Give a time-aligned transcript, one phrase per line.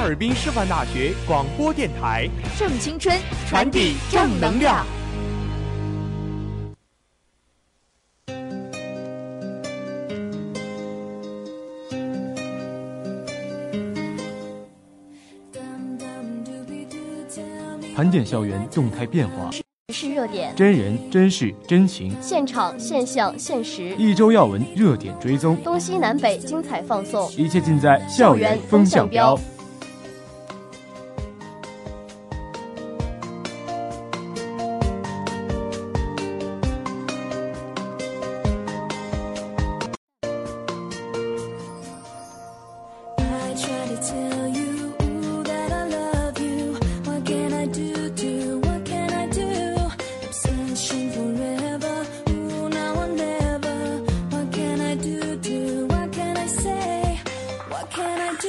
[0.00, 2.26] 哈尔滨师范大学广播电台，
[2.58, 3.14] 正青春，
[3.46, 4.82] 传递正能量。
[17.94, 19.50] 盘点校园动态变化，
[19.92, 29.38] 是热点，真人真事真情，现场现象现实，一周要闻热点追踪，东西南北精彩放送，一切尽在校园风向标。
[58.40, 58.48] 听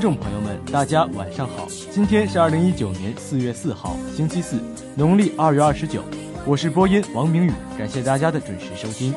[0.00, 1.68] 众朋友们，大家晚上好！
[1.92, 4.60] 今天是二零一九年四月四号，星期四，
[4.96, 6.02] 农历二月二十九。
[6.44, 9.14] 我是播音王明宇，感谢大家的准时收听。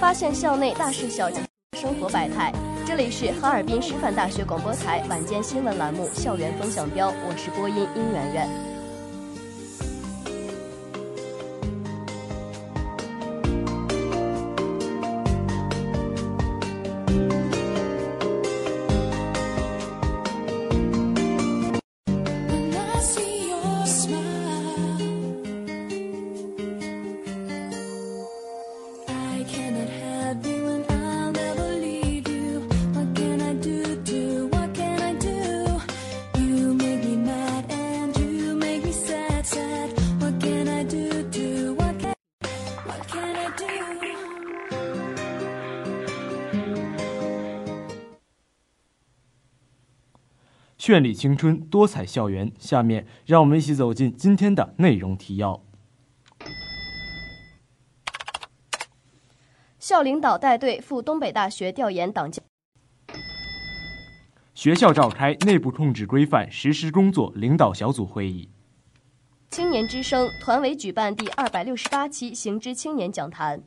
[0.00, 1.44] 发现校内大事小情，
[1.78, 2.52] 生活百态。
[2.84, 8.71] 这里是哈尔滨师范大学广播台晚间新闻栏目《校园风向标》，我是播音殷媛媛。
[50.84, 52.50] 绚丽青春，多彩校园。
[52.58, 55.62] 下面，让我们一起走进今天的内容提要。
[59.78, 62.42] 校领导带队赴东北大学调研党建。
[64.54, 68.50] 学校召开内部控制规范实施工作领导小组会议。
[69.50, 73.62] 青年之声团委举办第二百六十八期行知青年讲坛。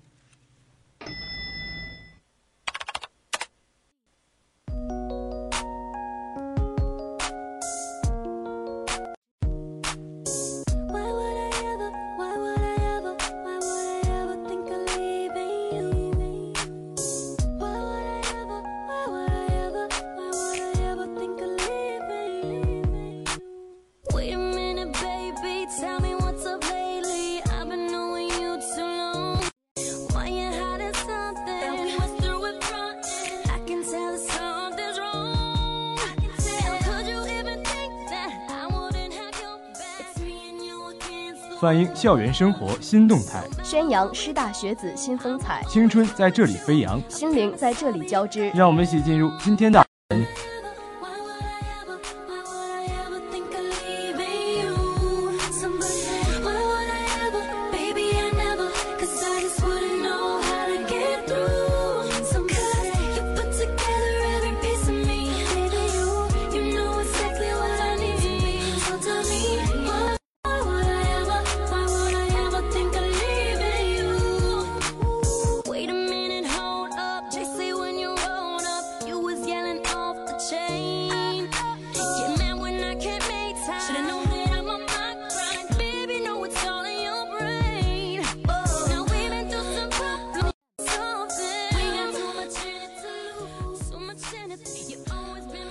[41.65, 48.51] 反映校园生活新动态，宣扬师大学子新风采，青春在这里飞扬，心灵在这里交织。
[48.51, 49.84] 让我们一起进入今天的。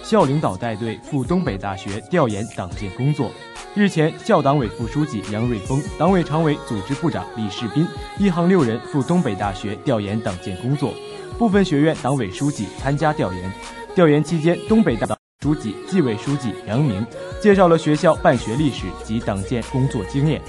[0.04, 3.30] 校领导带队赴东北大学调研党建工作。
[3.74, 7.86] 日前，校党委副书记杨瑞峰、党委常委、组织部长李世斌
[8.18, 10.92] 一行六人赴东北大学调研党建工作。
[11.38, 13.52] 部分学院党委书记参加调研。
[13.94, 17.04] 调研期间，东北大党书记、纪委书记杨明
[17.40, 20.40] 介绍了学校办学历史及党建工作经验。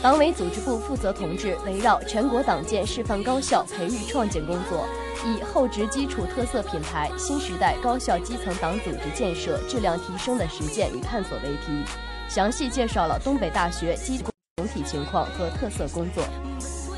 [0.00, 4.86] 党委组织部负责同志围绕全国党建示范高校培育创建工作。
[5.24, 11.84] 以厚植基础特色品牌新时代高校基层党组织建设质量提升的实践与探索为题，
[12.28, 14.18] 详细介绍了东北大学基
[14.56, 16.24] 总体情况和特色工作。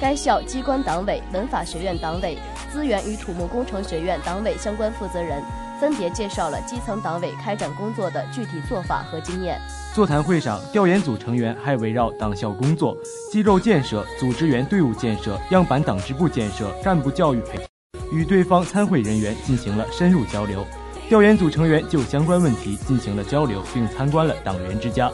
[0.01, 2.39] 该校机关党委、文法学院党委、
[2.73, 5.43] 资源与土木工程学院党委相关负责人
[5.81, 9.61] 分别介绍了基层党委开展工作的具体做法和经验。
[9.95, 12.97] 座谈会上，调研组成员还围绕党校工作、
[13.33, 17.68] 机构建设、组织员队伍建设、样板党支部建设、干部教育培。
[18.13, 20.65] 与对方参会人员进行了深入交流，
[21.09, 25.11] 调研组成员就相关问题进行了交流，并参观了党员之家。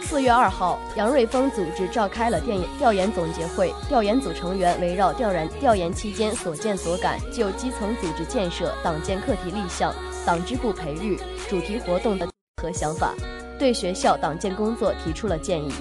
[0.00, 9.94] 四月二号，杨瑞峰组织召开了调研调研总结会，调研组成员围绕调研调研期间所见所感，就基层组织建设、党建课题立项、
[10.24, 11.18] 党支部培育、
[11.48, 12.26] 主题活动的
[12.62, 13.14] 和想法，
[13.58, 15.72] 对学校党建工作提出了建议。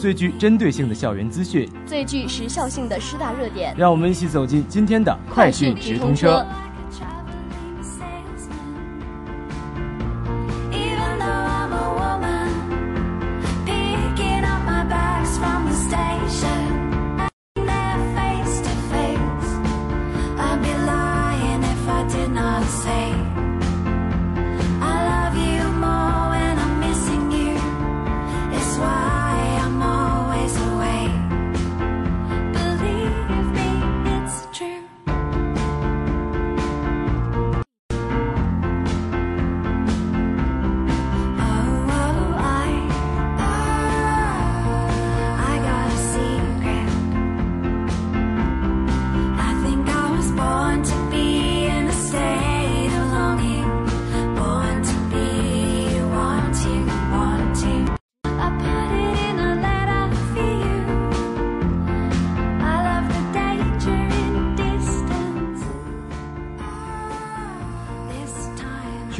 [0.00, 6.42] 最具针对性的校园资讯，最具时效性的师大热点，让我们一起走进今天的快讯直通车。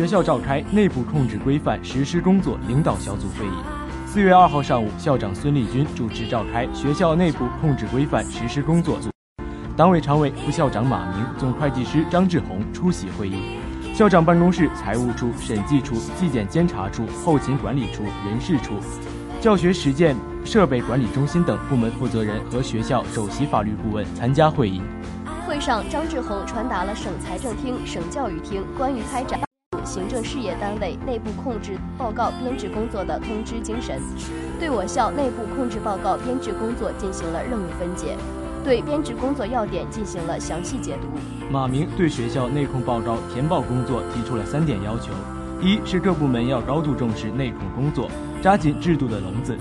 [0.01, 3.51] 学校召开内部控制规范实施工作领导小组会议。
[4.07, 9.11] 四月二号上午，校长孙立军主持召开学校内部控制规范实施工作组，
[9.77, 13.59] 党委常委、副校长马明、总会计师张志红出席会议。
[13.95, 18.73] 校长办公室、财务处、审计处、纪检监察处、后勤管理处、人事处、
[19.39, 20.17] 教学实践
[20.47, 24.81] 设备管理中心等部门负责人和学校首席法律顾问参加会议。
[25.47, 29.39] 会上，张志宏传达了省财政厅、省教育厅关于开展。
[29.91, 34.01] 行政事业单位内部控制报告编制工作的通知精神，
[34.57, 38.17] 对我校内部控制报告编制工作进行了任务分解，
[38.63, 41.09] 对编制工作要点进行了详细解读。
[41.51, 45.11] 马明对学校内控报告填报工作提出了三点要求：
[45.61, 48.09] 一是各部门要高度重视内控工作，
[48.41, 49.59] 扎紧制度的笼子，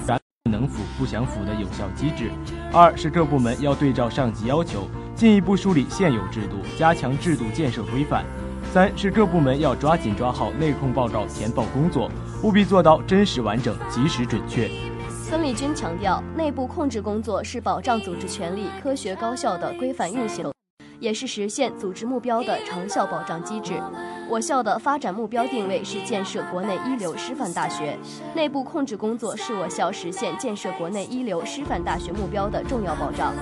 [0.52, 2.26] 能腐不想腐的有效机制；
[2.72, 4.88] 二是各部门要对照上级要求。
[5.16, 8.24] 进一步梳理现有制度，加强制度建设规范。
[8.72, 12.08] 三是各部门要抓紧抓好内控报告填报工作，
[12.44, 14.70] 务必做到真实完整、及时准确。
[15.10, 20.52] 孙立军强调，内部控制工作是保障组织权力科学高效的规范运行，
[21.00, 23.74] 也是实现组织目标的长效保障机制。
[24.30, 27.98] 我校的发展目标定位是建设国内一流师范大学，
[28.36, 33.34] 内部控制工作是我校实现建设国内一流师范大学目标的重要保障。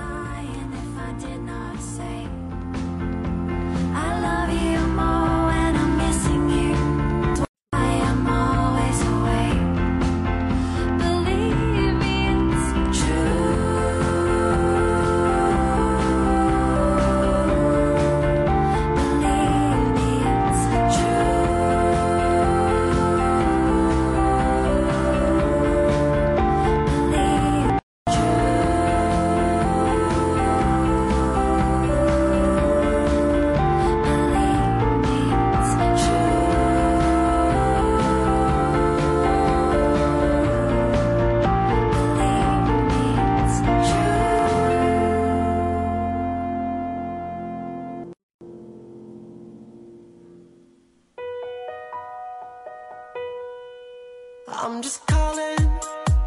[54.60, 55.56] I'm just calling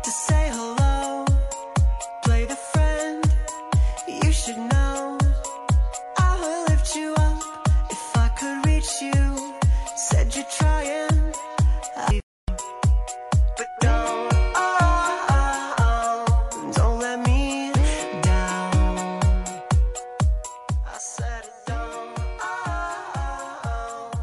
[0.03, 0.40] to say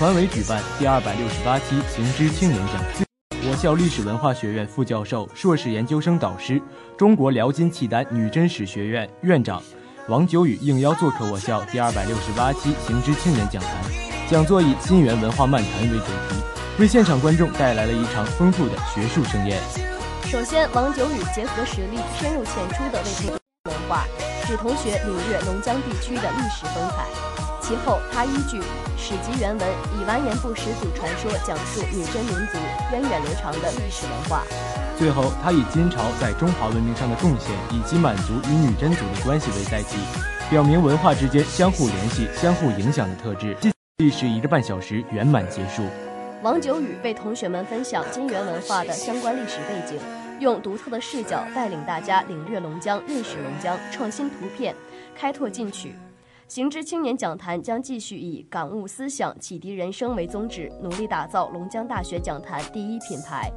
[0.00, 3.04] 团委举办第二百六十八期行知青年讲座，
[3.50, 6.58] 我校历史文化学院副教授、硕士研究生导师，
[6.96, 9.62] 中国辽金契丹女真史学院院长
[10.08, 13.70] 王九宇应邀做客我校第二百六十八期行知青年讲坛。
[14.30, 16.42] 讲座以“金元文化漫谈”为主题，
[16.78, 19.60] 为现场观众带来了一场丰富的学术盛宴。
[20.24, 23.30] 首先，王九宇结合实例，深入浅出地为同学
[23.64, 24.06] 文化，
[24.46, 27.39] 使同学领略龙江地区的历史风采。
[27.70, 28.60] 其后，他依据。
[28.98, 32.58] 史籍原文以完颜部始祖传说讲述女真民族
[32.90, 34.42] 源远流长的历史文化。
[34.98, 39.98] 最后，他以金朝在中华文明上的贡献以及满族与女真族的关系为载体，
[40.50, 43.56] 表明文化之间相互联系、相互影响的特质。
[43.98, 45.84] 历时一个半小时圆满结束。
[46.42, 49.96] 王九宇为同学们分享金元文化的相关历史背景，
[50.40, 54.74] 用独特的视角带领大家领略龙江、认识龙江，创新图片，
[55.16, 55.94] 开拓进取。
[56.50, 63.48] 行知青年讲坛将继续以感悟思想、启迪人生为宗旨，努力打造龙江大学讲坛第一品牌。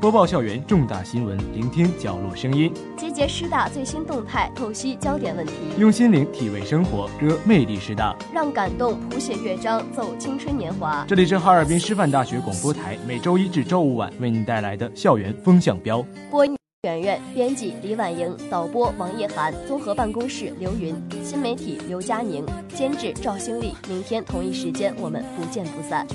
[0.00, 11.04] 播报校园重大新闻，聆听角落声音，集结师大最新动态，透析焦点问题，用心灵体味生活，歌魅力师大，让感动谱写乐章，奏青春年华。
[11.06, 16.02] 这里是哈尔滨师范大学广播台，每周一至周五晚为您带来的校园风向标。
[16.30, 22.42] 播音圆圆，编辑李婉莹，导播王叶涵，综合办公室刘云，新媒体刘佳宁，
[22.74, 23.74] 监制赵兴丽。
[23.86, 26.06] 明天同一时间，我们不见不散。